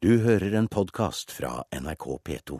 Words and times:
Du 0.00 0.14
hører 0.24 0.54
en 0.56 0.64
podkast 0.64 1.28
fra 1.36 1.58
NRK 1.76 2.04
P2. 2.24 2.56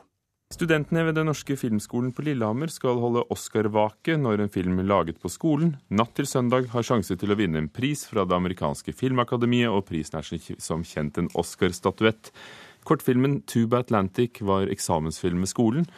Studentene 0.52 1.06
ved 1.06 1.14
Den 1.16 1.30
norske 1.30 1.54
filmskolen 1.56 2.10
på 2.12 2.20
Lillehammer 2.26 2.68
skal 2.68 2.98
holde 3.00 3.22
Oscar-vake 3.32 4.18
når 4.20 4.42
en 4.42 4.52
film 4.52 4.82
laget 4.84 5.16
på 5.22 5.30
skolen 5.32 5.70
natt 5.88 6.12
til 6.18 6.28
søndag 6.28 6.68
har 6.74 6.84
sjanse 6.84 7.16
til 7.16 7.32
å 7.32 7.38
vinne 7.40 7.62
en 7.62 7.70
pris 7.72 8.02
fra 8.10 8.26
det 8.28 8.36
amerikanske 8.36 8.92
filmakademiet, 8.92 9.72
og 9.72 9.86
prisen 9.88 10.20
er 10.20 10.60
som 10.60 10.84
kjent 10.84 11.22
en 11.22 11.32
Oscar-statuett. 11.32 12.28
Kortfilmen 12.84 13.40
Tuba 13.48 13.80
Atlantic 13.86 14.42
var 14.44 14.68
eksamensfilm 14.68 15.40
med 15.40 15.48
skolen. 15.54 15.88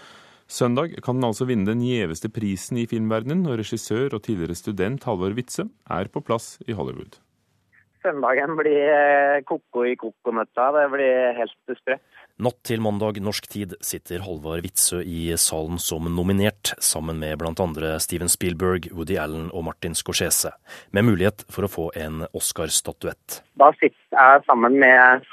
Søndag 0.46 0.94
kan 1.02 1.18
den 1.18 1.26
altså 1.32 1.50
vinne 1.50 1.72
den 1.72 1.82
gjeveste 1.82 2.30
prisen 2.30 2.78
i 2.78 2.86
filmverdenen, 2.86 3.48
og 3.50 3.58
regissør 3.64 4.14
og 4.14 4.22
tidligere 4.28 4.62
student 4.62 5.10
Halvor 5.10 5.34
Witzøe 5.34 5.66
er 5.90 6.06
på 6.06 6.22
plass 6.22 6.60
i 6.68 6.78
Hollywood. 6.78 7.18
Søndagen 8.02 8.56
blir 8.58 8.88
eh, 8.90 9.42
koko 9.46 9.86
i 9.86 9.94
kokonøtta. 9.98 10.70
Det 10.76 10.86
blir 10.92 11.36
helt 11.38 11.54
sprøtt. 11.78 12.02
Natt 12.42 12.58
til 12.66 12.80
mandag 12.82 13.20
norsk 13.22 13.44
tid 13.46 13.74
sitter 13.84 14.24
Halvard 14.24 14.64
Witzøe 14.64 15.02
i 15.06 15.34
salen 15.38 15.78
som 15.82 16.08
nominert, 16.10 16.72
sammen 16.82 17.20
med 17.22 17.38
bl.a. 17.38 17.98
Steven 18.02 18.32
Spielberg, 18.32 18.88
Woody 18.96 19.18
Allen 19.20 19.50
og 19.52 19.66
Martin 19.68 19.94
Scorsese, 19.94 20.54
med 20.90 21.06
mulighet 21.06 21.44
for 21.52 21.68
å 21.68 21.70
få 21.70 21.84
en 21.94 22.24
Oscar-statuett. 22.32 23.42
Da 23.60 23.70
sitter 23.76 24.16
jeg 24.16 24.42
sammen 24.48 24.80
med 24.82 25.28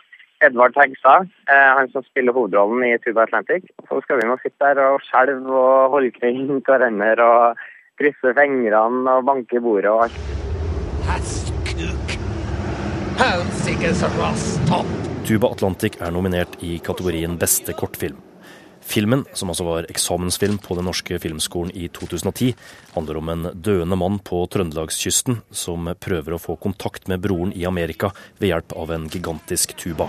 Edvard 0.46 0.78
Hegstad, 0.78 1.32
eh, 1.50 1.72
han 1.80 1.90
som 1.96 2.06
spiller 2.06 2.36
hovedrollen 2.36 2.86
i 2.92 2.98
Tuba 3.02 3.26
Atlantic. 3.26 3.72
Så 3.88 4.04
skal 4.06 4.22
vi 4.22 4.30
nå 4.30 4.38
sitte 4.44 4.60
der 4.62 4.84
og 4.86 5.04
skjelve 5.08 5.50
og 5.50 5.96
holde 5.96 6.14
kring 6.20 6.46
hverandre 6.68 7.26
og 7.26 7.68
krysse 8.00 8.38
fingrene 8.38 9.18
og 9.18 9.28
banke 9.28 9.60
i 9.60 9.64
bordet 9.64 9.92
og 9.92 10.08
alt. 10.08 11.39
Tuba 15.28 15.50
Atlantic 15.52 15.98
er 16.00 16.14
nominert 16.16 16.54
i 16.64 16.78
kategorien 16.80 17.34
beste 17.36 17.74
kortfilm. 17.76 18.16
Filmen, 18.80 19.26
som 19.36 19.52
altså 19.52 19.66
var 19.68 19.90
eksamensfilm 19.92 20.56
på 20.64 20.78
Den 20.80 20.88
norske 20.88 21.20
filmskolen 21.20 21.74
i 21.76 21.90
2010, 21.92 22.54
handler 22.94 23.20
om 23.20 23.34
en 23.34 23.50
døende 23.54 24.00
mann 24.00 24.22
på 24.24 24.40
trøndelagskysten 24.56 25.42
som 25.52 25.92
prøver 26.00 26.38
å 26.38 26.40
få 26.40 26.56
kontakt 26.64 27.12
med 27.12 27.20
broren 27.28 27.52
i 27.52 27.68
Amerika 27.68 28.14
ved 28.40 28.54
hjelp 28.54 28.78
av 28.80 28.96
en 28.96 29.12
gigantisk 29.12 29.76
tuba. 29.76 30.08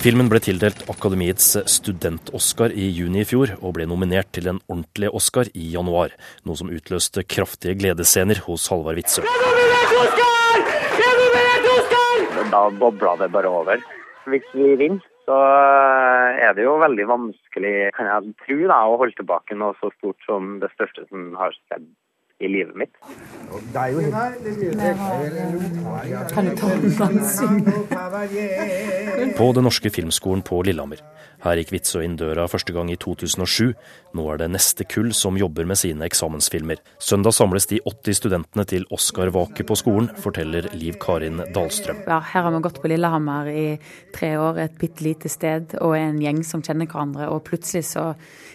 Filmen 0.00 0.30
ble 0.32 0.38
tildelt 0.40 0.78
Akademiets 0.88 1.58
student-Oscar 1.68 2.72
i 2.72 2.86
juni 2.88 3.20
i 3.20 3.26
fjor, 3.28 3.50
og 3.60 3.74
ble 3.76 3.84
nominert 3.84 4.30
til 4.32 4.46
en 4.48 4.60
ordentlig 4.64 5.10
Oscar 5.12 5.50
i 5.52 5.66
januar, 5.74 6.14
noe 6.48 6.56
som 6.56 6.70
utløste 6.72 7.20
kraftige 7.28 7.76
gledesscener 7.82 8.40
hos 8.46 8.64
Halvard 8.72 8.96
Witzøe. 8.96 9.28
Da 12.48 12.62
bobla 12.80 13.18
det 13.20 13.28
bare 13.36 13.52
over. 13.52 13.84
Hvis 14.24 14.48
vi 14.56 14.72
vinner, 14.80 15.04
så 15.28 15.36
er 16.48 16.56
det 16.56 16.64
jo 16.64 16.78
veldig 16.80 17.06
vanskelig 17.10 17.74
kan 17.98 18.08
jeg 18.08 18.32
tro, 18.46 18.60
da, 18.72 18.80
å 18.88 18.96
holde 19.04 19.20
tilbake 19.20 19.58
noe 19.60 19.76
så 19.82 19.92
stort 19.98 20.24
som 20.24 20.56
det 20.64 20.72
største 20.78 21.04
som 21.10 21.34
har 21.36 21.52
skjedd 21.58 21.84
i 22.40 22.48
livet 22.48 22.76
mitt. 22.76 22.94
Kan 26.32 26.44
du 26.44 26.56
ta 26.56 27.06
en 27.06 27.24
syng? 27.28 27.64
På 29.36 29.52
Den 29.52 29.64
norske 29.64 29.90
filmskolen 29.90 30.42
på 30.42 30.62
Lillehammer. 30.64 31.02
Her 31.40 31.56
gikk 31.56 31.72
Witzøe 31.72 32.04
inn 32.04 32.18
døra 32.20 32.44
første 32.52 32.72
gang 32.76 32.90
i 32.92 32.98
2007. 33.00 33.72
Nå 34.16 34.26
er 34.32 34.40
det 34.42 34.50
neste 34.52 34.84
kull 34.88 35.14
som 35.16 35.38
jobber 35.40 35.64
med 35.68 35.78
sine 35.80 36.04
eksamensfilmer. 36.04 36.82
Søndag 37.00 37.32
samles 37.36 37.68
de 37.70 37.80
80 37.80 38.18
studentene 38.18 38.66
til 38.68 38.84
Oscar-vake 38.92 39.64
på 39.64 39.78
skolen, 39.78 40.10
forteller 40.20 40.68
Liv 40.76 40.98
Karin 41.00 41.40
Dahlstrøm. 41.54 42.02
Ja, 42.08 42.20
her 42.20 42.44
har 42.44 42.52
vi 42.52 42.62
gått 42.66 42.82
på 42.82 42.90
Lillehammer 42.92 43.48
i 43.48 43.64
tre 44.12 44.34
år, 44.40 44.60
et 44.66 44.76
bitte 44.80 45.04
lite 45.06 45.32
sted, 45.32 45.76
og 45.80 45.96
en 45.96 46.20
gjeng 46.20 46.44
som 46.44 46.64
kjenner 46.64 46.90
hverandre. 46.90 47.30
Og 47.32 47.44
plutselig 47.48 47.86
så 47.88 48.10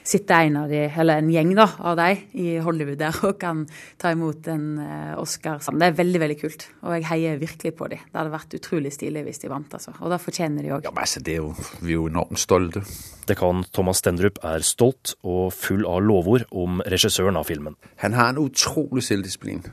sitter 0.06 0.46
en 0.46 0.62
av 0.62 0.70
de, 0.70 0.86
eller 0.86 1.24
en 1.24 1.34
gjeng 1.34 1.56
da, 1.58 1.66
av 1.82 1.98
de 1.98 2.12
i 2.38 2.58
Hollywood 2.62 3.02
der 3.02 3.18
og 3.26 3.40
kan 3.42 3.66
ta 4.02 4.12
imot 4.16 4.50
en 4.52 4.66
eh, 4.82 5.14
Oscar. 5.22 5.60
Det 5.60 5.90
er 5.90 5.98
veldig 5.98 6.22
veldig 6.24 6.38
kult, 6.42 6.68
og 6.84 6.98
jeg 6.98 7.08
heier 7.12 7.40
virkelig 7.42 7.74
på 7.78 7.90
dem. 7.92 8.04
Det 8.10 8.20
hadde 8.20 8.34
vært 8.34 8.58
utrolig 8.60 8.94
stilig 8.96 9.26
hvis 9.28 9.44
de 9.44 9.52
vant, 9.52 9.78
altså. 9.78 9.96
Og 10.00 10.14
da 10.14 10.20
fortjener 10.22 10.66
de 10.66 10.74
òg. 10.76 10.88
Ja, 10.88 10.94
altså, 10.96 11.24
det 11.24 11.38
er 11.38 11.42
jo, 11.44 11.54
vi 11.82 11.94
er 11.94 12.00
jo 12.00 12.10
enormt 12.12 12.42
stolte. 12.42 12.86
Dekan 13.30 13.66
Thomas 13.74 14.04
Stendrup 14.04 14.42
er 14.46 14.66
stolt 14.66 15.16
og 15.24 15.54
full 15.56 15.88
av 15.90 16.04
lovord 16.06 16.46
om 16.52 16.84
regissøren 16.86 17.40
av 17.40 17.50
filmen. 17.50 17.78
Han 18.04 18.18
har 18.18 18.34
en 18.34 18.44
utrolig 18.46 19.04
selvdisiplin 19.06 19.66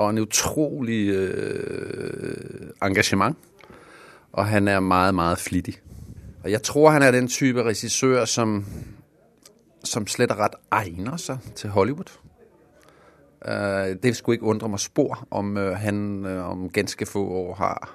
og 0.00 0.10
en 0.10 0.18
utrolig 0.18 1.08
øh, 1.12 2.70
engasjement. 2.82 3.36
Og 4.32 4.46
han 4.46 4.68
er 4.68 4.80
meget, 4.80 5.14
meget 5.14 5.38
flittig. 5.38 5.80
Og 6.44 6.50
jeg 6.50 6.62
tror 6.62 6.90
han 6.90 7.02
er 7.02 7.10
den 7.10 7.28
type 7.28 7.62
regissør 7.62 8.24
som, 8.24 8.64
som 9.84 10.06
slett 10.06 10.32
og 10.32 10.38
rett 10.38 10.56
egner 10.72 11.16
seg 11.20 11.44
til 11.54 11.70
Hollywood. 11.70 12.12
Uh, 13.40 13.96
det 14.02 14.12
skulle 14.16 14.36
ikke 14.36 14.50
undre 14.52 14.68
meg 14.68 14.82
spor 14.84 15.22
om 15.32 15.54
uh, 15.56 15.72
han 15.80 16.00
uh, 16.26 16.50
om 16.50 16.66
ganske 16.68 17.06
få 17.08 17.22
år 17.42 17.54
har, 17.56 17.92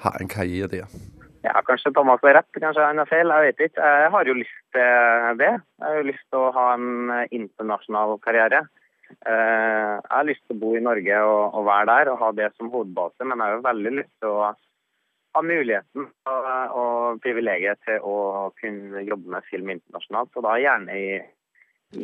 har 0.00 0.16
en 0.20 0.30
karriere 0.32 0.70
der. 0.72 0.94
Ja, 1.44 1.60
Kanskje 1.66 1.92
Thomas 1.92 2.22
har 2.24 2.38
rett, 2.38 2.48
kanskje 2.56 2.86
han 2.86 3.02
har 3.02 3.10
feil. 3.10 3.28
Jeg 3.28 3.50
vet 3.50 3.60
ikke. 3.66 3.90
Jeg 4.04 4.10
har 4.14 4.30
jo 4.30 4.38
lyst 4.38 4.62
til 4.72 5.36
det. 5.42 5.50
Jeg 5.58 5.88
har 5.88 5.98
jo 5.98 6.06
lyst 6.08 6.24
til 6.30 6.40
å 6.40 6.52
ha 6.56 6.66
en 6.78 7.12
internasjonal 7.34 8.16
karriere. 8.24 8.62
Jeg 9.12 10.08
har 10.08 10.24
lyst 10.24 10.44
til 10.46 10.56
å 10.56 10.60
bo 10.62 10.72
i 10.78 10.84
Norge 10.86 11.18
og, 11.26 11.42
og 11.58 11.66
være 11.66 11.88
der 11.90 12.12
og 12.14 12.20
ha 12.22 12.30
det 12.38 12.52
som 12.54 12.70
hovedbase, 12.72 13.26
men 13.26 13.36
jeg 13.36 13.44
har 13.44 13.58
jo 13.58 13.66
veldig 13.66 13.94
lyst 13.98 14.14
til 14.22 14.32
å 14.32 14.52
ha 15.34 15.42
muligheten 15.44 16.08
og, 16.30 16.50
og 16.80 17.22
privilegiet 17.24 17.82
til 17.84 18.00
å 18.06 18.16
kunne 18.62 19.04
jobbe 19.04 19.36
med 19.36 19.50
film 19.50 19.74
internasjonalt, 19.76 20.36
og 20.38 20.46
da 20.46 20.60
gjerne 20.62 20.96
i, 20.96 21.08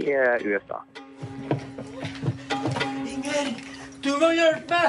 i 0.03 0.19
USA. 0.51 0.83
Du 4.09 4.15
må 4.17 4.31
hjelpe! 4.33 4.81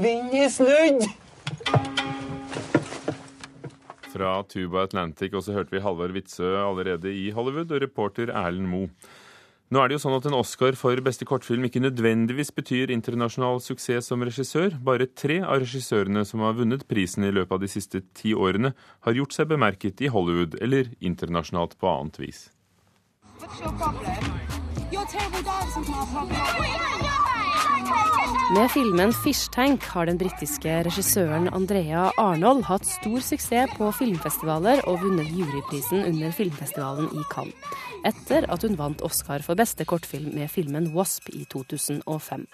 Vinden 0.00 0.36
er 0.40 0.50
snudd! 0.50 1.06
Fra 4.10 4.34
Tuba 4.50 4.84
Atlantic, 4.88 5.34
og 5.36 5.44
så 5.46 5.54
hørte 5.54 5.76
vi 5.76 5.82
Halvard 5.84 6.14
Witzøe 6.16 6.58
allerede 6.64 7.12
i 7.14 7.30
Hollywood, 7.34 7.70
og 7.70 7.82
reporter 7.84 8.32
Erlend 8.34 8.66
Moe. 8.72 8.90
Nå 9.70 9.78
er 9.78 9.86
det 9.86 10.00
jo 10.00 10.02
sånn 10.02 10.16
at 10.16 10.24
En 10.26 10.34
Oscar 10.34 10.74
for 10.74 10.98
beste 11.06 11.26
kortfilm 11.28 11.68
ikke 11.68 11.82
nødvendigvis 11.84 12.50
betyr 12.56 12.90
internasjonal 12.90 13.60
suksess 13.62 14.10
som 14.10 14.24
regissør. 14.26 14.74
Bare 14.82 15.06
tre 15.06 15.38
av 15.44 15.60
regissørene 15.62 16.24
som 16.26 16.42
har 16.42 16.56
vunnet 16.58 16.82
prisen 16.90 17.28
i 17.28 17.30
løpet 17.30 17.54
av 17.54 17.62
de 17.62 17.70
siste 17.70 18.02
ti 18.18 18.34
årene, 18.34 18.74
har 19.06 19.14
gjort 19.14 19.36
seg 19.36 19.52
bemerket 19.52 20.02
i 20.02 20.10
Hollywood 20.10 20.58
eller 20.58 20.90
internasjonalt 20.98 21.78
på 21.78 21.86
annet 21.92 22.18
vis. 22.18 22.48
Med 28.54 28.70
filmen 28.70 29.12
'Fish 29.12 29.50
Tank' 29.54 29.84
har 29.92 30.06
den 30.06 30.18
britiske 30.18 30.72
regissøren 30.82 31.46
Andrea 31.54 32.10
Arnold 32.18 32.64
hatt 32.66 32.86
stor 32.86 33.22
suksess 33.22 33.76
på 33.76 33.92
filmfestivaler 33.94 34.82
og 34.90 34.98
vunnet 35.04 35.30
juryprisen 35.30 36.02
under 36.08 36.34
filmfestivalen 36.34 37.06
i 37.14 37.22
Cannes. 37.30 37.54
Etter 38.04 38.50
at 38.50 38.62
hun 38.66 38.74
vant 38.78 39.02
Oscar 39.06 39.46
for 39.46 39.54
beste 39.54 39.84
kortfilm 39.84 40.34
med 40.34 40.50
filmen 40.50 40.90
'Wasp' 40.90 41.30
i 41.30 41.44
2005. 41.44 42.46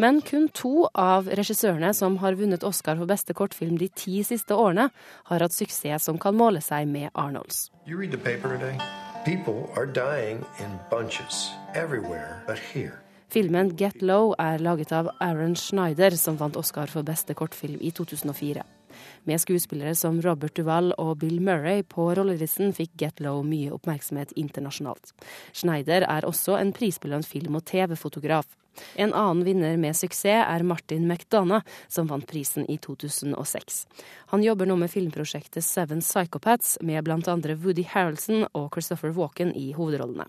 Men 0.00 0.20
kun 0.22 0.48
to 0.54 0.88
av 0.94 1.26
regissørene 1.26 1.90
som 1.94 2.16
har 2.22 2.36
vunnet 2.38 2.64
Oscar 2.66 2.98
for 2.98 3.10
beste 3.10 3.34
kortfilm 3.34 3.78
de 3.78 3.88
ti 3.88 4.22
siste 4.26 4.54
årene, 4.54 4.88
har 5.30 5.44
hatt 5.44 5.54
suksess 5.54 6.06
som 6.06 6.18
kan 6.22 6.36
måle 6.38 6.62
seg 6.62 6.86
med 6.88 7.10
Arnolds. 7.14 7.68
You 7.86 7.98
read 7.98 8.12
the 8.12 8.18
paper 8.18 8.54
today? 8.56 8.78
People 9.24 9.68
are 9.76 9.86
dying 9.86 10.44
in 10.58 10.78
bunches 10.90 11.50
everywhere 11.74 12.42
but 12.46 12.58
here. 12.58 13.02
Filmen 13.28 13.76
'Get 13.76 14.02
Low' 14.02 14.34
er 14.38 14.58
laget 14.58 14.92
av 14.92 15.10
Aaron 15.20 15.56
Schneider, 15.56 16.10
som 16.16 16.36
vant 16.36 16.56
Oscar 16.56 16.86
for 16.86 17.02
beste 17.02 17.34
kortfilm 17.34 17.78
i 17.80 17.90
2004. 17.90 18.64
Med 19.28 19.40
skuespillere 19.42 19.94
som 19.98 20.20
Robert 20.24 20.56
Duvall 20.58 20.92
og 20.98 21.18
Bill 21.22 21.40
Murray 21.40 21.82
på 21.82 22.10
rollelisten 22.18 22.72
fikk 22.76 22.94
Get 23.00 23.20
Low 23.24 23.42
mye 23.46 23.72
oppmerksomhet 23.74 24.32
internasjonalt. 24.36 25.12
Schneider 25.52 26.06
er 26.08 26.28
også 26.28 26.56
en 26.60 26.72
prisbelønt 26.76 27.28
film- 27.28 27.58
og 27.58 27.66
TV-fotograf. 27.68 28.48
En 28.94 29.12
annen 29.14 29.44
vinner 29.46 29.76
med 29.80 29.96
suksess 29.96 30.38
er 30.38 30.62
Martin 30.62 31.06
McDonagh, 31.08 31.66
som 31.88 32.08
vant 32.10 32.26
prisen 32.28 32.66
i 32.70 32.78
2006. 32.78 33.84
Han 34.32 34.44
jobber 34.44 34.68
nå 34.70 34.78
med 34.78 34.92
filmprosjektet 34.92 35.64
Seven 35.66 36.02
Psychopaths, 36.04 36.78
med 36.82 37.04
bl.a. 37.04 37.38
Woody 37.58 37.86
Harrelson 37.90 38.46
og 38.52 38.70
Christopher 38.74 39.14
Walken 39.16 39.54
i 39.56 39.72
hovedrollene. 39.76 40.28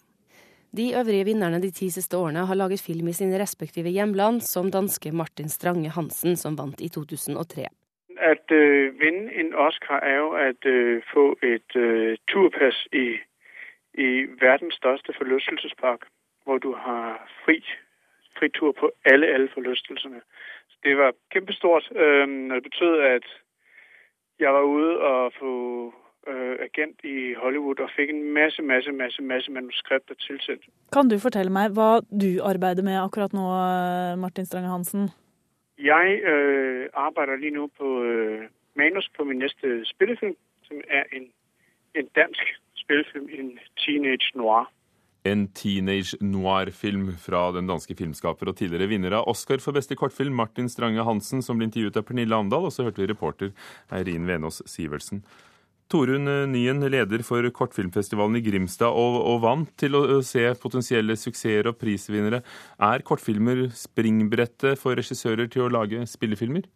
De 0.69 0.91
øvrige 0.93 1.25
vinnerne 1.25 1.57
de 1.61 1.71
ti 1.73 1.87
siste 1.89 2.17
årene 2.17 2.43
har 2.45 2.57
laget 2.57 2.81
film 2.81 3.07
i 3.09 3.13
sine 3.17 3.39
respektive 3.41 3.89
hjemland, 3.89 4.43
som 4.45 4.69
danske 4.69 5.11
Martin 5.11 5.49
Strange 5.49 5.89
Hansen, 5.89 6.37
som 6.37 6.57
vant 6.59 6.81
i 6.81 6.89
2003. 6.93 7.65
At 8.19 8.51
øh, 8.51 8.99
vinde 8.99 9.33
en 9.33 9.53
Oscar 9.55 9.99
er 9.99 10.15
jo 10.15 10.29
at 10.31 10.65
øh, 10.65 11.01
få 11.13 11.37
et 11.43 11.75
øh, 11.75 12.17
turpass 12.27 12.87
i, 12.93 13.17
i 13.93 14.09
verdens 14.41 14.75
største 14.75 15.13
forlystelsespark, 15.17 16.01
hvor 16.43 16.57
du 16.57 16.73
har 16.73 17.29
fri, 17.45 17.65
fri 18.37 18.49
tur 18.49 18.71
på 18.71 18.91
alle, 19.05 19.27
alle 19.27 19.49
forlystelserne. 19.53 20.21
Så 20.69 20.77
det 20.83 20.97
var 20.97 21.13
kjempestort. 21.31 21.91
og 22.49 22.55
det 22.55 22.63
betød 22.63 22.99
at 22.99 23.25
jeg 24.39 24.53
var 24.53 24.61
ude 24.61 24.97
og 24.97 25.33
få 25.39 25.53
øh, 26.27 26.55
agent 26.67 26.97
i 27.03 27.33
Hollywood 27.33 27.79
og 27.79 27.89
fikk 27.95 28.09
en 28.09 28.33
masse, 28.33 28.61
masse, 28.61 28.91
masse, 28.91 29.21
masse 29.21 29.51
manuskripter 29.51 30.15
tilsendt. 30.15 30.63
Kan 30.93 31.09
du 31.09 31.19
fortelle 31.19 31.51
meg 31.51 31.71
hva 31.77 31.89
du 32.23 32.29
arbeider 32.51 32.83
med 32.83 33.03
akkurat 33.05 33.33
nå, 33.33 33.45
Martin 34.23 34.45
Strange 34.45 34.69
Hansen? 34.69 35.09
Jeg 35.79 36.19
øh, 36.31 36.89
arbeider 36.93 37.35
lige 37.35 37.55
nå 37.55 37.69
på 37.77 38.03
øh, 38.03 38.49
manus 38.75 39.11
på 39.17 39.23
min 39.23 39.39
neste 39.39 39.85
spillefilm, 39.85 40.35
som 40.63 40.77
er 40.89 41.03
en, 41.13 41.31
en 41.95 42.07
dansk 42.15 42.43
spillefilm, 42.75 43.29
en 43.31 43.59
teenage 43.77 44.31
noir. 44.35 44.67
En 45.25 45.47
teenage 45.51 46.17
noir-film 46.21 47.11
fra 47.19 47.51
den 47.55 47.67
danske 47.67 47.95
filmskaper 47.95 48.51
og 48.51 48.57
tidligere 48.57 48.87
vinner 48.87 49.15
av 49.19 49.27
Oscar 49.27 49.59
for 49.63 49.75
beste 49.75 49.95
kortfilm, 49.95 50.35
Martin 50.35 50.69
Strange 50.69 51.03
Hansen, 51.03 51.41
som 51.41 51.59
ble 51.59 51.67
intervjuet 51.67 51.99
av 51.99 52.07
Pernille 52.07 52.35
Andal, 52.35 52.67
og 52.67 52.75
så 52.75 52.87
hørte 52.87 53.03
vi 53.03 53.11
reporter 53.11 53.51
Eirin 53.91 54.27
Venås 54.27 54.61
Sivertsen. 54.65 55.23
Torunn 55.89 56.29
Nyen, 56.51 56.83
leder 56.85 57.23
for 57.25 57.45
kortfilmfestivalen 57.49 58.37
i 58.37 58.43
Grimstad 58.45 58.93
og, 58.93 59.15
og 59.25 59.39
vant 59.41 59.69
til 59.81 59.95
å 59.97 60.19
se 60.25 60.43
potensielle 60.61 61.15
suksesser 61.17 61.65
og 61.71 61.79
prisvinnere. 61.81 62.43
Er 62.77 63.01
kortfilmer 63.07 63.63
springbrettet 63.73 64.77
for 64.77 64.99
regissører 64.99 65.49
til 65.49 65.65
å 65.65 65.71
lage 65.73 66.03
spillefilmer? 66.05 66.67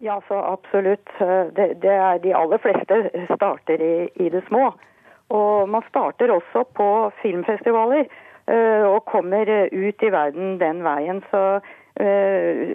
Ja, 0.00 0.16
så 0.28 0.38
absolutt. 0.40 1.10
Det, 1.18 1.66
det 1.82 1.92
er 1.92 2.22
de 2.24 2.32
aller 2.38 2.62
fleste 2.62 3.26
starter 3.34 3.82
i, 3.84 3.96
i, 4.16 4.30
det 4.32 4.40
små. 4.46 4.70
Og 5.34 5.68
man 5.68 5.84
starter 5.90 6.32
også 6.32 6.62
på 6.78 6.88
filmfestivaler 7.20 8.08
og 8.88 9.02
kommer 9.10 9.44
ut 9.44 10.04
i 10.06 10.08
verden 10.14 10.54
den 10.62 10.80
veien. 10.86 11.18
Så 11.28 11.42
uh, 11.60 12.70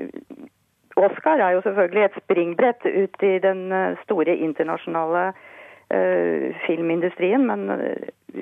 Oscar 1.02 1.42
er 1.42 1.56
jo 1.56 1.64
selvfølgelig 1.66 2.04
et 2.06 2.20
springbrett 2.20 2.86
ut 2.86 3.25
i 3.25 3.31
den 3.42 3.64
store 4.04 4.36
internasjonale 4.36 5.24
uh, 5.31 5.50
filmindustrien, 6.66 7.45
men, 7.48 7.68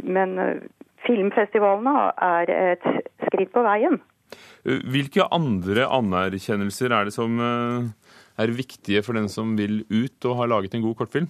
men 0.03 0.36
filmfestivalene 1.06 1.95
er 2.27 2.51
et 2.56 2.88
skritt 3.27 3.51
på 3.56 3.63
veien. 3.65 4.00
Hvilke 4.63 5.25
andre 5.33 5.88
anerkjennelser 5.92 6.94
er 6.95 7.09
det 7.09 7.15
som 7.15 7.42
er 7.42 8.53
viktige 8.56 9.01
for 9.03 9.18
den 9.18 9.27
som 9.31 9.56
vil 9.59 9.81
ut 9.89 10.30
og 10.30 10.38
har 10.39 10.51
laget 10.53 10.77
en 10.77 10.86
god 10.86 10.95
kortfilm? 11.01 11.27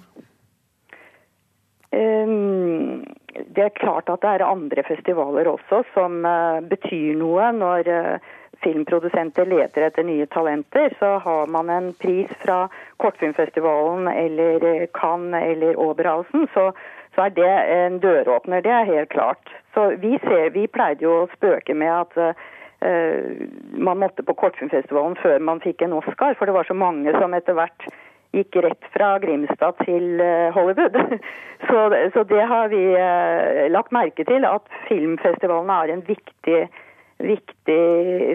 Um, 1.92 3.02
det 3.34 3.64
er 3.64 3.76
klart 3.80 4.10
at 4.12 4.22
det 4.24 4.30
er 4.30 4.46
andre 4.46 4.84
festivaler 4.84 5.50
også 5.52 5.84
som 5.96 6.22
uh, 6.26 6.60
betyr 6.68 7.18
noe. 7.20 7.52
Når 7.56 7.90
uh, 7.92 8.32
filmprodusenter 8.64 9.50
leter 9.50 9.88
etter 9.88 10.06
nye 10.06 10.28
talenter, 10.34 10.94
så 11.00 11.16
har 11.24 11.50
man 11.50 11.70
en 11.74 11.92
pris 12.02 12.32
fra 12.44 12.66
Kortfilmfestivalen 13.02 14.10
eller 14.12 14.86
Cannes 14.98 15.48
eller 15.54 15.80
Oberhausen, 15.82 16.48
så, 16.54 16.70
så, 17.16 17.26
er 17.26 17.36
det 17.38 17.52
en 17.78 18.00
døråpner. 18.04 18.62
Det 18.62 18.76
er 18.76 18.92
helt 18.92 19.10
klart. 19.10 19.54
Så 19.74 19.94
vi, 20.04 20.18
ser, 20.28 20.52
vi 20.54 20.68
pleide 20.68 21.08
jo 21.08 21.24
å 21.24 21.30
spøke 21.34 21.74
med 21.78 21.94
at 21.96 22.22
uh, 22.22 23.42
man 23.74 24.02
måtte 24.04 24.26
på 24.28 24.38
Kortfilmfestivalen 24.44 25.18
før 25.24 25.42
man 25.52 25.64
fikk 25.64 25.86
en 25.86 25.98
Oscar, 25.98 26.38
for 26.38 26.50
det 26.50 26.58
var 26.58 26.70
så 26.70 26.78
mange 26.78 27.14
som 27.18 27.34
etter 27.38 27.58
hvert 27.58 27.90
gikk 28.36 28.56
rett 28.64 28.86
fra 28.94 29.16
Grimstad 29.24 29.82
til 29.86 30.22
Hollywood. 30.56 30.98
Så, 31.70 32.10
så 32.14 32.24
det 32.24 32.42
har 32.42 32.72
vi 32.74 32.80
uh, 32.98 33.68
lagt 33.70 33.92
merke 33.94 34.24
til, 34.26 34.46
at 34.50 34.66
filmfestivalene 34.88 35.76
er 35.84 35.92
en 35.94 36.02
viktig, 36.08 36.62
viktig 37.22 37.84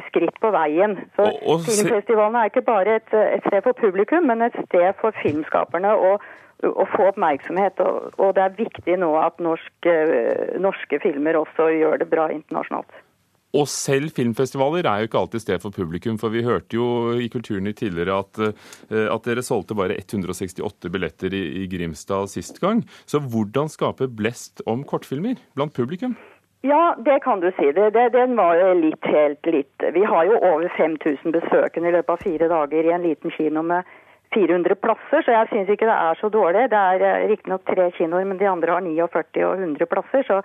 skritt 0.06 0.38
på 0.40 0.52
veien. 0.54 0.94
Så 1.16 1.26
og, 1.26 1.40
og 1.42 1.64
Filmfestivalene 1.66 2.44
er 2.44 2.52
ikke 2.52 2.62
bare 2.68 3.00
et, 3.00 3.16
et, 3.18 3.48
sted 3.48 3.64
for 3.66 3.74
publikum, 3.80 4.28
men 4.30 4.46
et 4.46 4.58
sted 4.68 4.94
for 5.00 5.16
filmskaperne 5.24 5.90
å, 5.90 6.12
å 6.70 6.86
få 6.94 7.08
oppmerksomhet. 7.10 7.82
Og, 7.82 8.14
og, 8.14 8.30
det 8.38 8.44
er 8.44 8.56
viktig 8.62 9.00
nå 9.02 9.10
at 9.18 9.42
norsk, 9.42 9.90
norske 10.62 11.02
filmer 11.02 11.42
også 11.42 11.72
gjør 11.80 11.98
det 12.04 12.10
bra 12.14 12.30
internasjonalt. 12.30 13.02
Og 13.56 13.66
selv 13.70 14.12
filmfestivaler 14.16 14.86
er 14.86 15.02
jo 15.02 15.08
ikke 15.10 15.20
alltid 15.22 15.44
sted 15.44 15.62
for 15.64 15.74
publikum, 15.74 16.20
for 16.20 16.34
vi 16.34 16.44
hørte 16.46 16.76
jo 16.76 17.16
i 17.16 17.28
Kulturnytt 17.32 17.80
tidligere 17.80 18.20
at, 18.20 18.40
at, 18.90 19.26
dere 19.26 19.44
solgte 19.44 19.76
bare 19.78 19.96
168 19.98 20.92
billetter 20.92 21.34
i, 21.34 21.42
i, 21.62 21.66
Grimstad 21.70 22.30
sist 22.32 22.60
gang. 22.62 22.84
Så 23.08 23.22
hvordan 23.22 23.72
skape 23.72 24.10
blest 24.12 24.62
om 24.68 24.84
kortfilmer 24.84 25.40
blant 25.56 25.74
publikum? 25.76 26.16
Ja, 26.66 26.96
det 26.98 27.20
kan 27.24 27.40
du 27.40 27.50
si. 27.56 27.72
Det, 27.72 27.90
det, 27.94 28.08
den 28.12 28.36
var 28.36 28.56
jo 28.58 28.72
litt 28.80 29.04
helt 29.06 29.46
litt 29.46 29.84
Vi 29.94 30.02
har 30.04 30.26
jo 30.26 30.38
over 30.40 30.68
5000 30.76 31.34
besøkende 31.36 31.92
i 31.92 31.94
løpet 31.94 32.14
av 32.16 32.24
fire 32.24 32.48
dager 32.50 32.88
i 32.88 32.94
en 32.96 33.06
liten 33.06 33.34
kino 33.36 33.62
med 33.62 33.86
400 34.36 34.76
plasser, 34.84 35.24
så 35.24 35.32
jeg 35.32 35.48
syns 35.50 35.72
ikke 35.72 35.88
det 35.88 35.96
er 35.96 36.20
så 36.20 36.28
dårlig. 36.32 36.66
Det 36.72 36.80
er 36.80 37.24
riktignok 37.30 37.64
tre 37.68 37.88
kinoer, 37.96 38.26
men 38.28 38.40
de 38.40 38.48
andre 38.50 38.76
har 38.76 38.84
49 38.84 39.46
og 39.48 39.64
100 39.64 39.88
plasser. 39.92 40.26
Så, 40.28 40.40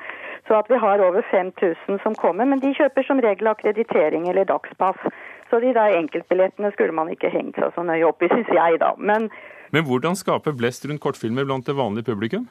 så, 0.47 0.57
at 0.61 0.71
vi 0.71 0.79
har 0.79 1.03
over 1.03 1.25
5000 1.31 2.01
som 2.05 2.15
kommer. 2.23 2.47
Men 2.47 2.63
de 2.63 2.73
kjøper 2.77 3.07
som 3.07 3.21
regel 3.23 3.51
akkreditering 3.51 4.29
eller 4.31 4.47
dagspass. 4.49 5.05
Så 5.51 5.59
de 5.59 5.73
der 5.75 5.97
enkeltbillettene 5.99 6.71
skulle 6.75 6.95
man 6.95 7.11
ikke 7.11 7.31
hengt 7.33 7.59
seg 7.59 7.75
så 7.75 7.83
nøye 7.83 8.07
opp 8.07 8.23
i, 8.23 8.31
syns 8.35 8.51
jeg, 8.55 8.79
da. 8.83 8.93
Men, 8.97 9.29
men 9.75 9.87
hvordan 9.87 10.15
skape 10.19 10.55
blest 10.55 10.87
rundt 10.87 11.03
kortfilmer 11.03 11.47
blant 11.47 11.67
det 11.67 11.75
vanlige 11.77 12.07
publikum? 12.13 12.47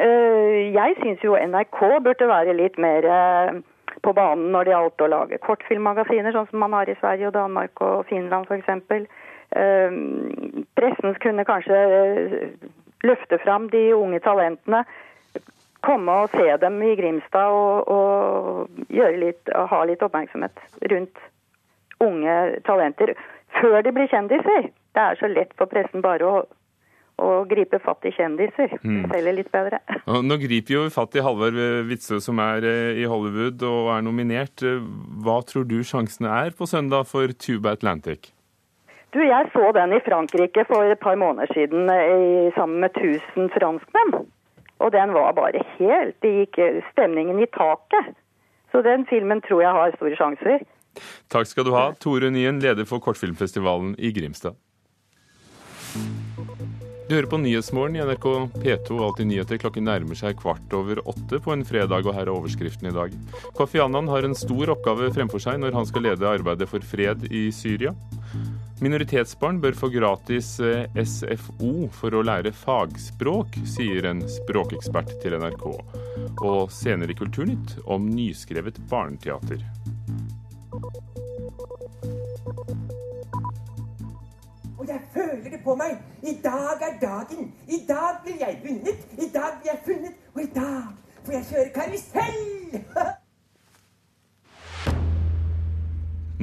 Uh, 0.00 0.72
jeg 0.72 0.96
syns 1.02 1.22
jo 1.22 1.36
NRK 1.36 1.78
burde 2.02 2.26
være 2.30 2.56
litt 2.56 2.78
mer 2.80 3.06
uh, 3.06 3.60
på 4.02 4.14
banen 4.16 4.50
når 4.54 4.66
det 4.66 4.72
gjaldt 4.74 5.04
å 5.04 5.10
lage 5.12 5.40
kortfilmmagasiner, 5.46 6.32
sånn 6.34 6.48
som 6.50 6.62
man 6.64 6.74
har 6.76 6.88
i 6.88 6.96
Sverige 7.00 7.28
og 7.28 7.36
Danmark 7.36 7.82
og 7.84 8.06
Finland 8.08 8.48
f.eks. 8.48 9.04
Uh, 9.52 10.64
pressen 10.78 11.18
kunne 11.22 11.44
kanskje 11.48 11.80
løfte 13.06 13.38
fram 13.42 13.68
de 13.72 13.90
unge 13.94 14.20
talentene. 14.24 14.84
Komme 15.82 16.14
og 16.22 16.30
se 16.30 16.46
dem 16.62 16.78
i 16.86 16.94
Grimstad 16.94 17.50
og, 17.50 17.88
og 17.90 18.92
litt, 19.18 19.50
ha 19.50 19.84
litt 19.88 20.02
oppmerksomhet 20.06 20.60
rundt 20.92 21.22
unge 22.02 22.36
talenter 22.66 23.16
før 23.58 23.82
de 23.82 23.92
blir 23.94 24.10
kjendiser. 24.10 24.68
Det 24.94 25.02
er 25.02 25.18
så 25.18 25.30
lett 25.30 25.50
for 25.58 25.70
pressen 25.70 26.04
bare 26.04 26.28
å, 26.28 26.42
å 27.18 27.30
gripe 27.50 27.80
fatt 27.82 28.06
i 28.06 28.12
kjendiser. 28.14 28.76
Mm. 28.86 29.10
Litt 29.34 29.50
bedre. 29.54 29.80
Nå 30.28 30.38
griper 30.44 30.76
jo 30.76 30.84
fatt 30.94 31.18
i 31.18 31.24
Halvard 31.24 31.58
Witzøe, 31.88 32.20
som 32.22 32.38
er 32.44 32.68
i 32.94 33.08
Hollywood 33.08 33.64
og 33.66 33.90
er 33.96 34.06
nominert. 34.06 34.62
Hva 34.62 35.40
tror 35.48 35.66
du 35.66 35.80
sjansene 35.82 36.30
er 36.44 36.54
på 36.54 36.70
søndag 36.70 37.10
for 37.10 37.34
Tuba 37.34 37.74
Atlantic? 37.74 38.30
Du, 39.12 39.20
Jeg 39.20 39.50
så 39.52 39.72
den 39.76 39.92
i 39.92 40.00
Frankrike 40.00 40.64
for 40.64 40.88
et 40.88 41.00
par 41.00 41.18
måneder 41.20 41.52
siden 41.52 41.90
i, 41.90 42.50
sammen 42.56 42.80
med 42.80 42.96
1000 42.96 43.50
franskmenn. 43.52 44.26
Og 44.82 44.92
den 44.92 45.12
var 45.14 45.34
bare 45.36 45.60
helt 45.78 46.16
Det 46.22 46.32
gikk 46.38 46.58
stemningen 46.92 47.38
i 47.38 47.46
taket. 47.52 48.14
Så 48.72 48.80
den 48.82 49.04
filmen 49.06 49.42
tror 49.44 49.62
jeg 49.62 49.76
har 49.76 49.96
store 49.96 50.16
sjanser. 50.16 50.64
Takk 51.32 51.48
skal 51.48 51.68
du 51.68 51.74
ha, 51.76 51.90
Tore 52.00 52.30
Nyen, 52.32 52.60
leder 52.60 52.88
for 52.88 53.04
Kortfilmfestivalen 53.04 53.94
i 53.98 54.12
Grimstad. 54.16 54.56
Du 57.08 57.16
hører 57.18 57.28
på 57.28 57.36
Nyhetsmorgen 57.42 57.98
i 57.98 58.04
NRK 58.08 58.26
P2 58.62 58.96
Alltid 59.04 59.28
nyheter. 59.28 59.58
Klokken 59.60 59.84
nærmer 59.84 60.16
seg 60.16 60.38
kvart 60.40 60.72
over 60.72 61.02
åtte 61.04 61.40
på 61.44 61.52
en 61.52 61.64
fredag, 61.68 62.06
og 62.06 62.16
her 62.16 62.24
er 62.24 62.32
overskriften 62.32 62.88
i 62.88 62.94
dag. 62.96 63.12
Kofi 63.58 63.82
Annan 63.84 64.08
har 64.08 64.24
en 64.24 64.36
stor 64.38 64.72
oppgave 64.72 65.10
fremfor 65.12 65.42
seg 65.44 65.60
når 65.60 65.76
han 65.76 65.88
skal 65.90 66.06
lede 66.08 66.30
arbeidet 66.30 66.70
for 66.70 66.80
fred 66.80 67.26
i 67.28 67.50
Syria. 67.52 67.92
Minoritetsbarn 68.82 69.60
bør 69.62 69.76
få 69.78 69.88
gratis 69.94 70.56
SFO 70.98 71.86
for 71.94 72.16
å 72.18 72.22
lære 72.26 72.50
fagspråk, 72.50 73.54
sier 73.70 74.08
en 74.10 74.24
språkekspert 74.26 75.12
til 75.22 75.36
NRK. 75.38 75.66
Og 76.42 76.72
senere 76.74 77.14
i 77.14 77.16
Kulturnytt 77.20 77.76
om 77.86 78.08
nyskrevet 78.10 78.80
barneteater. 78.90 79.62
Og 84.74 84.88
jeg 84.88 84.98
føler 85.14 85.46
det 85.52 85.60
på 85.62 85.76
meg. 85.78 86.00
I 86.26 86.34
dag 86.42 86.82
er 86.82 86.96
dagen. 87.04 87.52
I 87.70 87.78
dag 87.86 88.18
blir 88.24 88.42
jeg 88.42 88.58
vunnet. 88.64 89.04
I 89.14 89.28
dag 89.30 89.60
blir 89.60 89.70
jeg 89.70 89.80
funnet. 89.86 90.16
Og 90.34 90.40
i 90.42 90.48
dag 90.56 90.90
får 91.22 91.36
jeg 91.36 91.44
kjøre 91.52 91.70
karusell. 91.76 92.42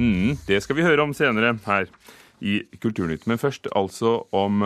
mm, 0.00 0.40
det 0.48 0.62
skal 0.64 0.80
vi 0.80 0.88
høre 0.88 1.04
om 1.04 1.12
senere 1.12 1.52
her 1.68 1.92
i 2.40 2.60
Kulturnytt. 2.80 3.26
Men 3.30 3.40
først 3.40 3.68
altså 3.76 4.24
om 4.32 4.64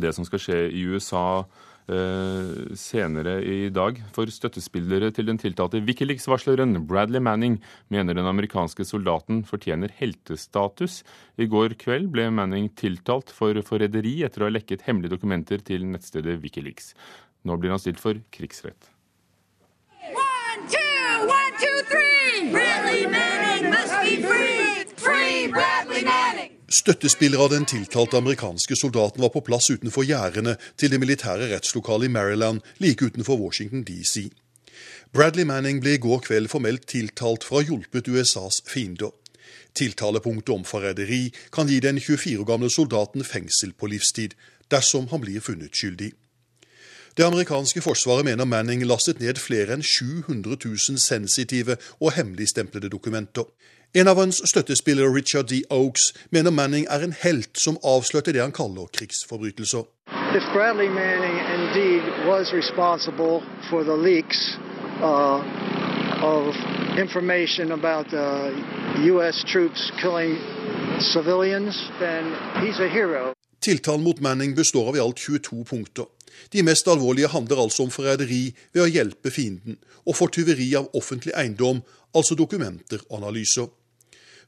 det 0.00 0.12
som 0.16 0.26
skal 0.26 0.42
skje 0.42 0.58
i 0.74 0.82
USA 0.90 1.44
eh, 1.90 2.74
senere 2.78 3.36
i 3.44 3.68
dag. 3.74 3.98
For 4.14 4.30
støttespillere 4.32 5.12
til 5.14 5.28
den 5.30 5.40
tiltalte 5.40 5.80
Wikileaks-varsleren 5.86 6.78
Bradley 6.88 7.22
Manning 7.22 7.58
mener 7.92 8.16
den 8.16 8.28
amerikanske 8.28 8.86
soldaten 8.88 9.42
fortjener 9.48 9.92
heltestatus. 9.98 11.02
I 11.38 11.48
går 11.50 11.76
kveld 11.80 12.10
ble 12.14 12.28
Manning 12.34 12.68
tiltalt 12.78 13.32
for 13.34 13.58
forræderi 13.66 14.18
etter 14.26 14.44
å 14.44 14.50
ha 14.50 14.56
lekket 14.56 14.86
hemmelige 14.88 15.16
dokumenter 15.16 15.64
til 15.64 15.86
nettstedet 15.88 16.40
Wikileaks. 16.44 16.94
Nå 17.46 17.58
blir 17.60 17.74
han 17.74 17.82
stilt 17.82 18.02
for 18.02 18.18
krigsrett. 18.34 18.90
One, 20.12 20.66
two, 20.70 21.26
one, 21.30 21.52
two, 21.60 21.78
three! 21.90 22.50
Bradley 22.50 23.06
Manning 23.06 23.70
must 23.70 23.94
be 24.02 24.20
free! 24.22 24.84
Free 24.96 25.46
Bradley 25.52 26.02
Manning! 26.02 26.25
Støttespillere 26.76 27.40
av 27.40 27.52
den 27.54 27.64
tiltalte 27.64 28.18
amerikanske 28.18 28.76
soldaten 28.76 29.22
var 29.24 29.30
på 29.32 29.40
plass 29.46 29.70
utenfor 29.72 30.04
gjerdene 30.04 30.58
til 30.76 30.90
det 30.92 30.98
militære 31.00 31.46
rettslokalet 31.48 32.10
i 32.10 32.12
Maryland 32.12 32.60
like 32.84 33.06
utenfor 33.06 33.38
Washington 33.40 33.84
DC. 33.86 34.26
Bradley 35.14 35.46
Manning 35.48 35.80
ble 35.80 35.94
i 35.96 36.02
går 36.02 36.20
kveld 36.26 36.50
formelt 36.52 36.84
tiltalt 36.92 37.46
for 37.46 37.56
å 37.56 37.62
ha 37.62 37.68
hjulpet 37.70 38.10
USAs 38.12 38.60
fiender. 38.68 39.14
Tiltalepunktet 39.72 40.52
om 40.52 40.66
forræderi 40.68 41.30
kan 41.54 41.70
gi 41.72 41.80
den 41.80 41.96
24 41.96 42.42
år 42.42 42.50
gamle 42.50 42.68
soldaten 42.68 43.24
fengsel 43.24 43.72
på 43.72 43.88
livstid, 43.94 44.36
dersom 44.68 45.08
han 45.14 45.24
blir 45.24 45.40
funnet 45.40 45.72
skyldig. 45.72 46.12
Det 47.16 47.24
amerikanske 47.24 47.80
forsvaret 47.80 48.28
mener 48.28 48.44
Manning 48.44 48.84
lastet 48.84 49.22
ned 49.24 49.40
flere 49.40 49.78
enn 49.78 49.86
700 49.86 50.58
000 50.60 51.00
sensitive 51.00 51.78
og 52.02 52.12
hemmeligstemplede 52.18 52.92
dokumenter. 52.92 53.48
En 53.96 54.08
av 54.08 54.16
hans 54.16 54.48
støttespillere, 54.48 55.08
Richard 55.14 55.48
D. 55.48 55.62
Oaks, 55.70 56.12
mener 56.30 56.50
Manning 56.50 56.84
er 56.90 57.00
en 57.00 57.14
helt 57.16 57.56
som 57.56 57.78
avslørte 57.80 58.34
det 58.36 58.42
han 58.42 58.52
kaller 58.52 58.90
krigsforbrytelser. 58.92 59.86
If 60.36 60.44
Bradley 60.52 60.90
Manning 60.92 61.36
indeed 61.56 62.02
was 62.28 62.52
responsible 62.52 63.40
for 63.70 63.80
the 63.84 63.96
leaks 63.96 64.58
uh, 65.00 65.40
of 66.20 66.52
information 67.04 67.72
about 67.72 68.12
uh, 68.12 68.52
U.S. 69.12 69.44
troops 69.52 69.90
killing 70.02 70.36
civilians, 71.00 71.74
then 71.98 72.24
he's 72.60 72.78
a 72.80 72.88
hero. 72.88 73.32
Tiltalen 73.60 74.02
mot 74.02 74.20
Manning 74.20 74.54
består 74.54 74.88
av 74.88 74.96
i 74.96 75.00
alt 75.00 75.18
22 75.18 75.64
punkter. 75.64 76.04
De 76.52 76.62
mest 76.62 76.88
alvorlige 76.88 77.32
handler 77.32 77.64
altså 77.64 77.88
om 77.88 77.90
forræderi 77.90 78.52
ved 78.74 78.84
å 78.84 78.92
hjelpe 78.92 79.32
fienden, 79.32 79.80
og 80.04 80.20
for 80.20 80.28
tyveri 80.28 80.68
av 80.76 80.92
offentlig 80.92 81.32
eiendom, 81.32 81.80
altså 82.12 82.36
dokumenter 82.36 83.00
og 83.08 83.22
analyser. 83.22 83.72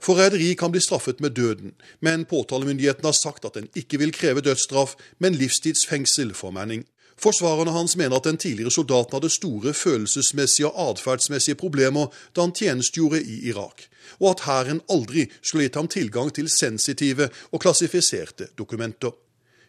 Forræderi 0.01 0.55
kan 0.55 0.71
bli 0.71 0.81
straffet 0.81 1.21
med 1.21 1.31
døden, 1.31 1.73
men 2.01 2.25
påtalemyndigheten 2.25 3.05
har 3.05 3.13
sagt 3.13 3.45
at 3.45 3.55
den 3.55 3.69
ikke 3.77 3.99
vil 3.99 4.13
kreve 4.13 4.41
dødsstraff, 4.41 4.95
men 5.19 5.35
livstidsfengsel 5.35 6.35
for 6.35 6.51
Manning. 6.51 6.87
Forsvarerne 7.19 7.73
hans 7.73 7.97
mener 7.97 8.17
at 8.17 8.25
den 8.25 8.37
tidligere 8.37 8.71
soldaten 8.71 9.13
hadde 9.13 9.31
store 9.31 9.75
følelsesmessige 9.75 10.69
og 10.69 10.91
atferdsmessige 10.91 11.55
problemer 11.59 12.07
da 12.37 12.41
han 12.47 12.53
tjenestegjorde 12.53 13.23
i 13.23 13.41
Irak, 13.51 13.83
og 14.21 14.31
at 14.31 14.45
hæren 14.47 14.81
aldri 14.91 15.27
skulle 15.43 15.67
gitt 15.67 15.75
ham 15.75 15.89
tilgang 15.89 16.31
til 16.35 16.49
sensitive 16.49 17.29
og 17.53 17.61
klassifiserte 17.61 18.47
dokumenter. 18.59 19.11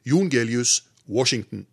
Jon 0.05 0.29
Gelius, 0.29 0.83
Washington. 1.09 1.65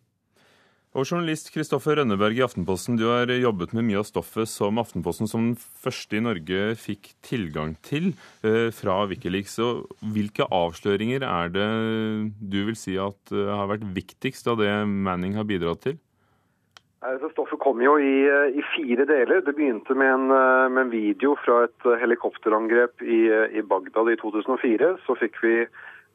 Og 0.96 1.04
journalist 1.04 1.50
Kristoffer 1.52 1.98
Rønneberg 1.98 2.38
i 2.38 2.44
Aftenposten, 2.44 2.96
du 2.96 3.04
har 3.10 3.28
jobbet 3.28 3.74
med 3.76 3.84
mye 3.84 3.98
av 4.00 4.06
stoffet 4.08 4.48
som 4.48 4.78
Aftenposten 4.80 5.28
som 5.28 5.50
den 5.50 5.58
første 5.60 6.16
i 6.16 6.22
Norge 6.24 6.70
fikk 6.80 7.10
tilgang 7.26 7.74
til 7.84 8.14
eh, 8.40 8.70
fra 8.72 9.02
Wikileaks. 9.10 9.58
Og 9.60 9.90
hvilke 10.14 10.46
avsløringer 10.48 11.26
er 11.28 11.52
det 11.52 11.66
du 12.40 12.56
vil 12.70 12.78
si 12.80 12.96
at 12.96 13.34
eh, 13.34 13.50
har 13.52 13.68
vært 13.74 13.84
viktigst 13.98 14.48
av 14.48 14.56
det 14.62 14.72
Manning 14.88 15.36
har 15.36 15.44
bidratt 15.44 15.84
til? 15.84 15.98
Altså, 17.04 17.28
stoffet 17.34 17.60
kom 17.60 17.84
jo 17.84 17.98
i, 18.00 18.14
i, 18.56 18.64
fire 18.72 19.04
deler. 19.04 19.44
Det 19.44 19.52
begynte 19.52 19.92
med 19.92 20.14
en, 20.14 20.32
med 20.72 20.80
en 20.86 20.94
video 20.94 21.34
fra 21.44 21.66
et 21.66 21.90
helikopterangrep 22.00 23.04
i, 23.04 23.20
i 23.52 23.66
Bagdad 23.68 24.14
i 24.14 24.16
2004. 24.24 24.94
Så 25.04 25.20
fikk 25.20 25.36
vi 25.44 25.58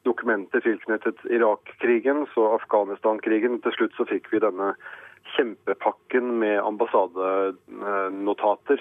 dokumenter 0.06 0.60
tilknyttet 0.64 1.18
Irak-krigen 1.30 2.18
og 2.36 2.54
Afghanistan-krigen. 2.58 3.60
Til 3.62 3.72
slutt 3.76 3.94
så 3.98 4.04
fikk 4.10 4.24
vi 4.32 4.38
denne 4.42 4.68
kjempepakken 5.36 6.26
med 6.42 6.56
ambassadenotater. 6.62 8.78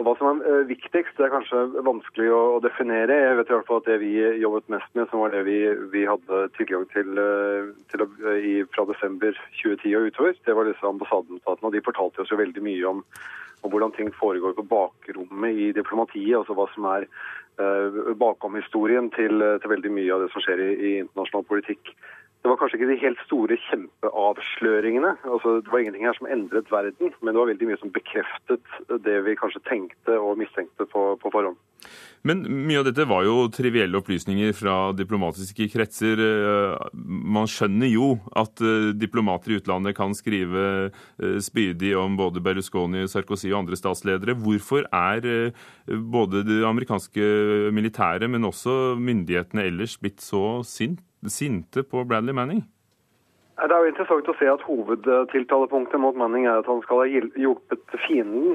Og 0.00 0.06
Hva 0.06 0.14
som 0.16 0.38
er 0.40 0.62
viktigst, 0.64 1.18
det 1.18 1.26
er 1.26 1.32
kanskje 1.34 1.58
vanskelig 1.84 2.30
å, 2.32 2.60
definere. 2.64 3.18
Jeg 3.20 3.36
vet 3.36 3.50
i 3.50 3.52
hvert 3.52 3.66
fall 3.68 3.82
at 3.82 3.88
det 3.90 3.98
vi 4.00 4.14
jobbet 4.40 4.70
mest 4.72 4.94
med, 4.96 5.10
som 5.10 5.20
var 5.20 5.34
det 5.34 5.42
vi, 5.44 5.58
vi 5.92 6.06
hadde 6.08 6.38
tilgang 6.56 6.86
til, 6.88 7.20
til 7.92 8.06
i, 8.32 8.54
fra 8.72 8.86
desember 8.88 9.36
2010 9.58 9.92
og 9.98 10.08
utover, 10.08 10.38
det 10.46 10.56
var 10.56 10.70
disse 10.70 10.88
ambassadenotatene. 10.88 11.68
og 11.68 11.76
De 11.76 11.84
fortalte 11.84 12.24
oss 12.24 12.32
jo 12.32 12.40
veldig 12.40 12.64
mye 12.64 12.94
om, 12.94 13.02
om 13.60 13.74
hvordan 13.74 13.92
ting 13.98 14.08
foregår 14.16 14.56
på 14.56 14.64
bakrommet 14.72 15.60
i 15.66 15.68
diplomatiet. 15.76 16.38
altså 16.38 16.56
hva 16.56 16.64
som 16.72 16.88
er 16.94 17.04
bakom 17.60 18.16
bakomhistorien 18.22 19.10
til, 19.12 19.36
til 19.60 19.74
veldig 19.74 19.92
mye 19.92 20.14
av 20.16 20.24
det 20.24 20.30
som 20.32 20.40
skjer 20.40 20.64
i, 20.64 20.70
i 20.80 20.94
internasjonal 21.02 21.44
politikk. 21.44 21.92
Det 22.40 22.48
var 22.48 22.56
kanskje 22.56 22.78
ikke 22.78 22.88
de 22.88 23.00
helt 23.02 23.18
store 23.26 23.56
kjempeavsløringene. 23.66 25.10
Altså, 25.28 25.58
det 25.60 25.72
var 25.72 25.82
ingenting 25.82 26.06
her 26.08 26.16
som 26.16 26.28
endret 26.32 26.70
verden, 26.72 27.10
men 27.20 27.34
det 27.34 27.40
var 27.40 27.50
veldig 27.50 27.66
mye 27.68 27.80
som 27.82 27.92
bekreftet 27.92 28.78
det 29.04 29.16
vi 29.26 29.34
kanskje 29.36 29.60
tenkte 29.68 30.16
og 30.16 30.38
mistenkte 30.40 30.86
på, 30.88 31.02
på 31.20 31.32
forhånd. 31.34 31.58
Men 32.24 32.40
mye 32.48 32.80
av 32.80 32.86
dette 32.88 33.04
var 33.08 33.24
jo 33.24 33.46
trivielle 33.52 34.00
opplysninger 34.00 34.54
fra 34.56 34.92
diplomatiske 34.96 35.68
kretser. 35.72 36.20
Man 36.96 37.48
skjønner 37.48 37.88
jo 37.92 38.08
at 38.36 38.60
diplomater 39.00 39.54
i 39.54 39.60
utlandet 39.60 39.96
kan 39.96 40.16
skrive 40.16 40.90
spydig 41.44 41.92
om 42.00 42.16
både 42.20 42.40
Berlusconi, 42.44 43.04
Sarkozy 43.08 43.52
og 43.52 43.62
andre 43.62 43.80
statsledere. 43.80 44.36
Hvorfor 44.36 44.88
er 44.88 45.52
både 45.88 46.44
det 46.48 46.62
amerikanske 46.68 47.30
militæret, 47.76 48.28
men 48.32 48.48
også 48.48 48.96
myndighetene 49.00 49.68
ellers 49.68 49.96
blitt 50.00 50.24
så 50.24 50.60
sint? 50.64 51.04
Sinte 51.28 51.82
på 51.82 52.04
Bradley 52.04 52.32
Manning? 52.32 52.62
Det 53.60 53.76
er 53.76 53.82
jo 53.84 53.90
interessant 53.90 54.28
å 54.30 54.34
se 54.38 54.46
at 54.48 54.62
Hovedtiltalepunktet 54.64 56.00
mot 56.00 56.16
Manning 56.16 56.46
er 56.48 56.62
at 56.62 56.68
han 56.70 56.80
skal 56.80 57.02
ha 57.02 57.24
hjulpet 57.36 57.96
fienden. 58.06 58.54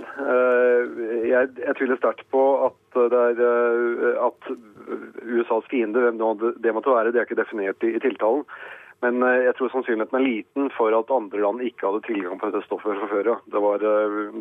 Jeg, 1.29 1.51
jeg 1.61 1.75
tviler 1.77 1.99
sterkt 1.99 2.25
på 2.33 2.41
at, 2.65 2.97
er, 2.97 3.43
at 4.25 4.49
USAs 5.21 5.69
fiende, 5.69 6.01
hvem 6.01 6.17
det 6.63 6.73
måtte 6.73 6.95
være, 6.95 7.13
det 7.13 7.21
er 7.21 7.29
ikke 7.29 7.37
definert 7.37 7.85
i, 7.85 7.93
i 7.99 8.01
tiltalen. 8.01 8.47
Men 9.03 9.21
jeg 9.21 9.53
tror 9.59 9.69
sannsynligheten 9.69 10.17
er 10.17 10.25
liten 10.25 10.69
for 10.73 10.95
at 10.97 11.11
andre 11.13 11.43
land 11.43 11.61
ikke 11.61 11.85
hadde 11.85 12.05
tilgang 12.07 12.39
på 12.41 12.49
dette 12.49 12.65
stoffet 12.65 12.97
fra 12.97 13.09
før. 13.11 13.29
Det, 13.45 13.61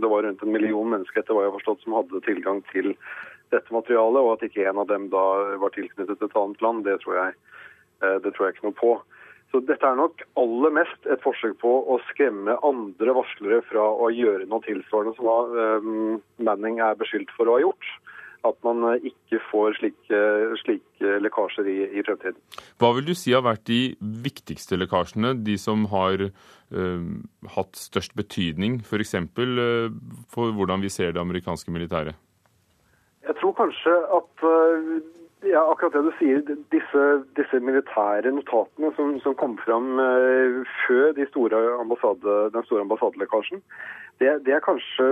det, 0.00 0.08
var 0.08 0.24
rundt 0.24 0.44
en 0.46 0.54
million 0.54 0.94
mennesker 0.94 1.20
etter 1.20 1.36
hva 1.36 1.44
jeg 1.44 1.52
har 1.52 1.58
forstått, 1.58 1.84
som 1.84 1.98
hadde 1.98 2.24
tilgang 2.24 2.62
til 2.70 2.94
dette 3.52 3.74
materialet, 3.74 4.22
og 4.22 4.36
at 4.38 4.46
ikke 4.48 4.64
en 4.70 4.80
av 4.80 4.88
dem 4.88 5.10
da 5.12 5.24
var 5.60 5.74
tilknyttet 5.74 6.24
et 6.24 6.38
annet 6.40 6.64
land, 6.64 6.86
det 6.88 7.02
tror 7.02 7.20
jeg 7.20 7.36
det 8.25 8.34
tror 8.34 8.49
jeg 8.49 8.56
ikke 8.56 8.68
noe 8.68 8.78
på. 8.78 8.94
Så 9.54 9.61
Dette 9.62 9.87
er 9.87 9.94
nok 9.94 10.25
aller 10.40 10.73
mest 10.75 11.04
et 11.06 11.20
forsøk 11.23 11.61
på 11.62 11.73
å 11.94 12.00
skremme 12.08 12.56
andre 12.66 13.12
varslere 13.14 13.61
fra 13.68 13.84
å 13.87 14.08
gjøre 14.11 14.49
noe 14.50 14.64
tilsvarende 14.64 15.14
som 15.14 15.52
um, 15.54 16.16
Manning 16.42 16.80
er 16.82 16.99
beskyldt 16.99 17.30
for 17.37 17.46
å 17.46 17.54
ha 17.54 17.62
gjort. 17.62 17.87
At 18.44 18.58
man 18.66 18.82
ikke 18.99 19.38
får 19.46 19.78
slike, 19.78 20.18
slike 20.61 21.14
lekkasjer 21.23 21.70
i, 21.70 21.76
i, 21.87 22.02
fremtiden. 22.02 22.37
Hva 22.82 22.90
vil 22.99 23.06
du 23.06 23.14
si 23.16 23.30
har 23.32 23.46
vært 23.46 23.62
de 23.70 23.94
viktigste 24.26 24.76
lekkasjene? 24.82 25.37
De 25.46 25.54
som 25.62 25.87
har 25.94 26.26
øh, 26.26 27.06
hatt 27.54 27.78
størst 27.78 28.18
betydning, 28.18 28.82
f.eks. 28.82 29.14
Uh, 29.38 29.94
for 30.34 30.50
hvordan 30.58 30.82
vi 30.82 30.90
ser 30.92 31.14
det 31.14 31.23
amerikanske 31.23 31.70
militæret? 31.73 32.18
Jeg 33.25 33.38
tror 33.38 33.54
kanskje 33.62 33.96
at 34.18 34.44
uh, 34.44 34.99
ja, 35.44 35.62
akkurat 35.70 35.92
det 35.92 36.02
du 36.06 36.12
sier. 36.18 36.42
Disse, 36.74 37.04
disse 37.38 37.60
militære 37.60 38.32
notatene 38.34 38.90
som, 38.96 39.14
som 39.24 39.36
kom 39.38 39.56
fram 39.62 39.98
uh, 40.00 40.60
før 40.84 41.14
de 41.16 41.26
store 41.30 41.60
den 42.54 42.66
store 42.66 42.84
ambassadelekkasjen, 42.86 43.62
det, 44.20 44.34
det, 44.46 44.54
er 44.54 44.64
kanskje 44.64 45.08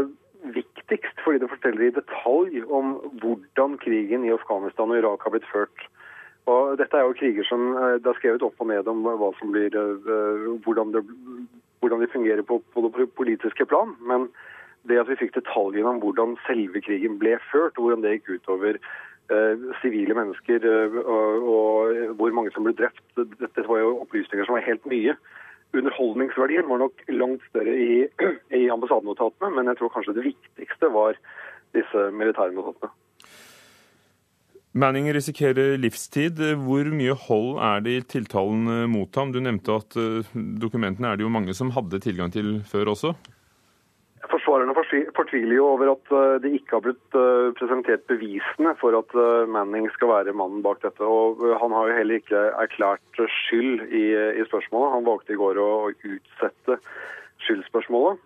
viktigst 0.54 1.22
fordi 1.24 1.42
det 1.42 1.50
forteller 1.50 1.86
i 1.86 1.96
detalj 1.96 2.62
om 2.68 2.96
hvordan 3.22 3.78
krigen 3.82 4.26
i 4.26 4.34
Afghanistan 4.34 4.90
og 4.90 4.98
Irak 4.98 5.26
har 5.26 5.34
blitt 5.34 5.50
ført. 5.52 5.88
Og 6.50 6.74
dette 6.80 6.98
er 6.98 7.06
jo 7.06 7.18
kriger 7.18 7.46
som 7.46 7.68
uh, 7.76 7.98
det 7.98 8.08
er 8.10 8.20
skrevet 8.20 8.46
opp 8.46 8.62
og 8.62 8.70
ned 8.72 8.88
om 8.90 9.04
blir, 9.04 9.76
uh, 9.76 10.48
hvordan, 10.64 10.96
det, 10.96 11.04
hvordan, 11.80 12.00
de 12.00 12.14
fungerer 12.14 12.42
på, 12.42 12.62
på 12.74 12.88
det 12.88 13.12
politiske 13.18 13.66
plan. 13.66 13.96
men 14.00 14.30
det 14.90 14.98
at 14.98 15.06
vi 15.06 15.18
fikk 15.20 15.36
detaljene 15.36 15.86
om 15.86 16.00
hvordan 16.02 16.36
selve 16.46 16.80
krigen 16.82 17.18
ble 17.20 17.36
ført, 17.52 17.76
og 17.76 17.86
hvordan 17.86 18.02
det 18.02 18.16
gikk 18.16 18.40
utover 18.40 18.78
sivile 19.82 20.16
mennesker 20.18 20.66
og, 21.02 21.46
og, 21.52 22.00
hvor 22.18 22.34
mange 22.36 22.52
som 22.54 22.66
ble 22.66 22.74
drept. 22.78 23.04
Dette 23.16 23.64
var 23.68 23.82
jo 23.82 23.98
opplysninger 24.04 24.48
som 24.48 24.58
var 24.58 24.66
helt 24.66 24.88
nye. 24.90 25.16
Underholdningsverdien 25.72 26.68
var 26.68 26.82
nok 26.82 27.04
langt 27.08 27.44
større 27.48 27.76
i, 27.76 28.02
i 28.62 28.66
ambassadenotatene, 28.72 29.52
men 29.56 29.70
jeg 29.70 29.80
tror 29.80 29.94
kanskje 29.94 30.16
det 30.18 30.26
viktigste 30.30 30.92
var 30.92 31.16
disse 31.76 32.08
militære 32.12 32.52
notatene. 32.56 32.92
Manning 34.72 35.10
risikerer 35.12 35.76
livstid. 35.76 36.38
Hvor 36.64 36.88
mye 36.96 37.16
hold 37.26 37.58
er 37.60 37.82
det 37.84 37.92
i 37.92 38.04
tiltalen 38.14 38.88
mot 38.88 39.20
ham? 39.20 39.32
Du 39.32 39.40
nevnte 39.44 39.76
at 39.76 39.96
dokumentene 40.32 41.10
er 41.10 41.20
det 41.20 41.26
jo 41.26 41.32
mange 41.32 41.52
som 41.56 41.72
hadde 41.76 42.00
tilgang 42.00 42.32
til 42.32 42.60
før 42.68 42.94
også? 42.94 43.12
Fortviler 45.16 45.56
jo 45.56 45.68
over 45.70 45.92
at 45.94 46.10
det 46.44 46.50
ikke 46.58 46.76
har 46.76 46.82
blitt 46.84 47.16
presentert 47.58 48.02
bevisene 48.10 48.74
for 48.80 48.96
at 48.98 49.14
Manning 49.48 49.86
skal 49.94 50.10
være 50.10 50.34
mannen 50.36 50.60
bak 50.64 50.82
dette. 50.84 51.00
Og 51.00 51.40
han 51.62 51.72
har 51.72 51.88
jo 51.88 51.96
heller 51.96 52.20
ikke 52.20 52.42
erklært 52.60 53.22
skyld 53.46 53.86
i, 53.88 54.04
i 54.36 54.44
spørsmålet. 54.50 54.92
Han 54.98 55.08
valgte 55.08 55.32
i 55.32 55.40
går 55.40 55.60
å 55.62 55.70
utsette 55.92 56.76
skyldspørsmålet. 57.46 58.20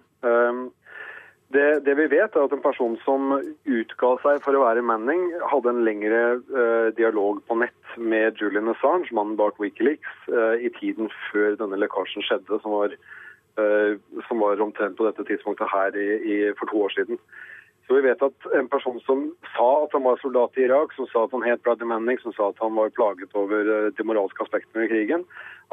Det, 1.55 1.85
det, 1.87 1.95
vi 1.95 2.07
vet, 2.11 2.35
er 2.35 2.45
at 2.45 2.55
en 2.55 2.63
person 2.63 2.97
som 3.05 3.37
utga 3.39 4.09
seg 4.25 4.41
for 4.43 4.59
å 4.59 4.65
være 4.65 4.83
Manning, 4.83 5.29
hadde 5.47 5.71
en 5.71 5.85
lengre 5.87 6.23
uh, 6.51 6.89
dialog 6.99 7.39
på 7.47 7.59
nett 7.61 7.93
med 7.97 8.41
Julian 8.41 8.73
Assange, 8.73 9.13
mannen 9.15 9.39
bak 9.39 9.61
Wikileaks, 9.63 10.17
uh, 10.33 10.59
i 10.59 10.73
tiden 10.81 11.13
før 11.29 11.55
denne 11.61 11.79
lekkasjen 11.79 12.27
skjedde, 12.27 12.59
som 12.65 12.75
var, 12.75 12.97
som 14.29 14.41
var 14.43 14.61
omtrent 14.61 14.97
på 14.99 15.07
dette 15.07 15.25
tidspunktet 15.29 15.71
her 15.73 15.97
i, 15.97 16.09
i, 16.21 16.37
for 16.59 16.69
to 16.71 16.83
år 16.87 16.93
siden. 16.97 17.21
Så 17.87 17.95
vi 17.95 18.03
vet 18.03 18.23
at 18.23 18.47
en 18.59 18.69
person 18.69 18.99
som 19.07 19.21
sa 19.55 19.69
at 19.85 19.93
han 19.95 20.03
var 20.03 20.19
soldat 20.19 20.59
i 20.59 20.65
Irak, 20.67 20.95
som 20.97 21.07
sa 21.07 21.23
at 21.25 21.35
han 21.37 21.45
het 21.47 21.63
Bradley 21.63 21.87
Manning, 21.87 22.19
som 22.19 22.35
sa 22.35 22.49
at 22.51 22.59
han 22.59 22.75
var 22.75 22.91
plaget 22.97 23.35
over 23.39 23.91
de 23.95 24.07
moralske 24.07 24.43
aspektene 24.43 24.89
i 24.89 24.91
krigen, 24.91 25.23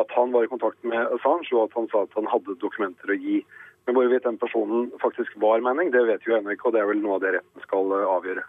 at 0.02 0.14
han 0.14 0.34
var 0.36 0.46
i 0.46 0.52
kontakt 0.52 0.78
med 0.86 1.10
Assange, 1.18 1.50
og 1.56 1.66
at 1.66 1.78
han 1.80 1.90
sa 1.90 2.04
at 2.06 2.14
han 2.20 2.30
hadde 2.30 2.60
dokumenter 2.62 3.10
å 3.10 3.18
gi. 3.18 3.40
Men 3.88 3.98
hvorvidt 3.98 4.28
den 4.28 4.38
personen 4.40 4.92
faktisk 5.02 5.34
var 5.42 5.66
Manning, 5.66 5.90
det 5.96 6.06
vet 6.06 6.22
vi 6.26 6.32
jo 6.32 6.38
ennå 6.38 6.54
ikke, 6.54 6.70
og 6.70 6.78
det 6.78 6.84
er 6.84 6.92
vel 6.92 7.02
noe 7.02 7.18
av 7.18 7.26
det 7.26 7.34
retten 7.40 7.66
skal 7.66 7.98
eh, 7.98 8.06
avgjøre. 8.14 8.46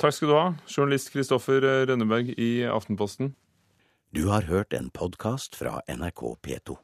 Takk 0.00 0.16
skal 0.16 0.32
du 0.32 0.34
ha, 0.34 0.46
journalist 0.66 1.12
Kristoffer 1.14 1.62
Rønneberg 1.86 2.32
i 2.40 2.52
Aftenposten. 2.66 3.34
Du 4.16 4.26
har 4.32 4.48
hørt 4.48 4.72
en 4.72 4.88
podkast 4.90 5.60
fra 5.60 5.78
NRK 5.92 6.24
P2. 6.40 6.80